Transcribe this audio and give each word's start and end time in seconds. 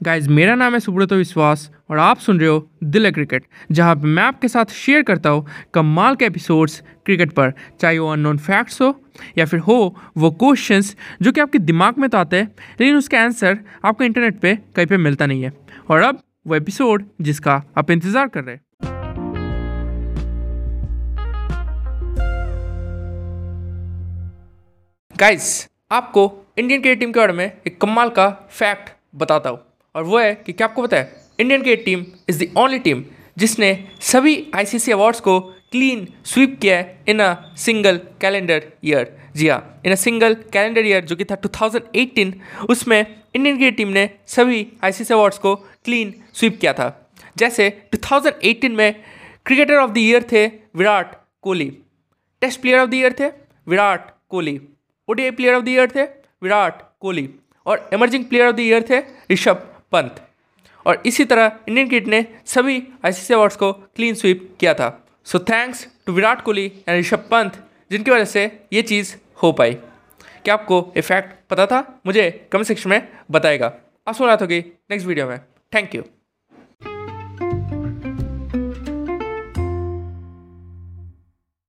Guys 0.00 0.28
मेरा 0.30 0.54
नाम 0.54 0.74
है 0.74 0.78
सुब्रत 0.80 1.12
विश्वास 1.12 1.70
और 1.90 1.98
आप 1.98 2.18
सुन 2.18 2.38
रहे 2.40 2.48
हो 2.48 2.68
दिल 2.84 3.10
क्रिकेट, 3.10 3.44
जहाँ 3.72 3.94
मैं 3.96 4.22
आपके 4.22 4.48
साथ 4.48 4.72
शेयर 4.72 5.02
करता 5.02 5.30
हूँ 5.30 5.46
कमाल 5.74 6.16
के 6.16 6.24
एपिसोड्स 6.24 6.80
क्रिकेट 7.06 7.32
पर। 7.32 7.52
चाहे 7.80 7.98
वो 7.98 8.12
अननोन 8.12 8.38
फैक्ट्स 8.38 8.80
हो 8.82 8.94
या 9.38 9.44
फिर 9.46 9.60
हो 9.60 9.96
वो 10.16 10.30
क्वेश्चंस 10.32 10.94
जो 11.22 11.32
कि 11.32 11.40
आपके 11.40 11.58
दिमाग 11.60 11.98
में 11.98 12.08
तो 12.10 12.18
आते 12.18 12.36
हैं, 12.36 12.46
लेकिन 12.80 12.96
उसका 12.96 13.20
आंसर 13.22 13.58
आपको 13.84 14.04
इंटरनेट 14.04 14.38
पे 14.40 14.54
कहीं 14.76 14.86
पे 14.86 14.96
मिलता 14.98 15.26
नहीं 15.26 15.42
है। 15.42 15.52
और 15.90 16.02
अब 16.02 16.22
वो 16.46 16.54
एपिसोड 16.54 17.04
जिसका 17.20 17.62
आप 17.78 17.90
इंतज़ार 17.90 18.28
कर 18.28 18.44
रहे 18.44 18.54
हैं। 18.54 18.62
गाइस 25.12 25.68
आपको 25.92 26.32
इंडियन 26.58 26.80
क्रिकेट 26.80 27.00
टीम 27.00 27.12
के 27.12 27.20
बारे 27.20 27.32
में 27.32 27.46
एक 27.66 27.80
कमाल 27.80 28.08
का 28.10 28.30
फैक्ट 28.50 28.90
बताता 29.16 29.50
हूँ। 29.50 29.66
और 29.94 30.02
वो 30.04 30.18
है 30.18 30.34
कि 30.46 30.52
क्या 30.52 30.66
आपको 30.66 30.82
पता 30.82 30.96
है 30.96 31.26
Indian 31.40 31.62
cricket 31.62 31.84
team 31.84 32.04
is 32.28 32.44
the 32.44 32.52
only 32.56 32.78
team 32.78 33.04
जिसने 33.38 33.72
सभी 34.02 34.36
आईसीसी 34.54 34.92
अवार्ड्स 34.92 35.20
को 35.20 35.40
क्लीन 35.72 36.06
स्वीप 36.24 36.58
किया 36.62 36.76
है 36.76 37.04
in 37.08 37.20
a 37.20 37.34
single 37.56 38.00
calendar 38.20 38.72
year 38.84 39.16
जी 39.36 39.48
हाँ 39.48 39.80
in 39.86 39.92
a 39.92 39.94
single 39.94 40.34
calendar 40.52 40.86
year 40.86 41.04
जो 41.04 41.16
कि 41.16 41.24
था 41.24 41.36
2018 41.40 42.32
उसमें 42.70 43.00
इंडियन 43.34 43.56
क्रिकेट 43.56 43.76
टीम 43.76 43.88
ने 43.88 44.08
सभी 44.26 44.66
आईसीसी 44.84 45.14
अवार्ड्स 45.14 45.38
को 45.38 45.54
क्लीन 45.56 46.14
स्वीप 46.34 46.58
किया 46.60 46.72
था। 46.72 46.88
जैसे 47.38 47.68
2018 47.94 48.74
में 48.76 48.94
क्रिकेटर 49.46 49.74
ऑफ़ 49.74 49.90
द 49.90 49.98
ईयर 49.98 50.22
थे 50.32 50.46
Virat 50.76 51.14
Kohli. 51.42 51.70
Test 52.42 52.60
player 52.60 52.80
of 52.80 52.90
the 52.90 52.94
year 52.94 53.12
थे 53.20 53.28
Virat 53.66 54.10
Kohli. 54.28 54.60
ODI 55.08 55.30
player 55.30 55.54
of 55.54 55.64
the 55.64 55.68
year 55.68 55.90
थे 55.94 56.02
विराट 56.42 56.82
कोहली। 57.00 57.28
और 57.66 57.88
emerging 57.92 58.24
player 58.24 58.46
of 58.48 58.56
the 58.56 58.60
year 58.60 58.84
थे 58.90 59.02
ऋषभ 59.32 59.66
पंत 59.92 60.22
और 60.86 61.02
इसी 61.06 61.24
तरह 61.24 61.58
इंडियन 61.68 61.88
क्रिकेट 61.88 62.08
ने 62.08 62.24
सभी 62.46 62.82
आईसीसी 63.04 63.34
अवार्ड्स 63.34 63.56
को 63.56 63.72
क्लीन 63.72 64.14
स्वीप 64.14 64.56
किया 64.60 64.74
था। 64.74 64.88
So 65.24 65.38
thanks 65.38 65.86
to 66.06 66.12
Virat 66.12 66.42
Kohli 66.42 66.66
and 66.88 66.98
Rishabh 67.00 67.28
Pant 67.30 67.62
जिनकी 67.90 68.10
वजह 68.10 68.24
से 68.24 68.44
ये 68.72 68.82
चीज़ 68.82 69.14
हो 69.42 69.52
पाई। 69.52 69.74
क्या 70.44 70.54
आपको 70.54 70.92
इफ़ेक्ट 70.96 71.34
पता 71.50 71.66
था? 71.66 72.00
मुझे 72.06 72.30
कमेंट 72.52 72.66
सेक्शन 72.66 72.90
में 72.90 73.08
बताएगा। 73.30 73.72
आप 74.08 74.14
सुन 74.14 74.26
रहा 74.26 74.46
कि 74.46 74.60
नेक्स्ट 74.90 75.06
वीडियो 75.08 75.28
में। 75.28 75.38
Thank 75.74 75.94
you 75.94 76.02